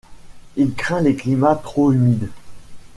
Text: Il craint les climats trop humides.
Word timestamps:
Il 0.57 0.73
craint 0.73 1.01
les 1.01 1.15
climats 1.15 1.53
trop 1.55 1.91
humides. 1.91 2.31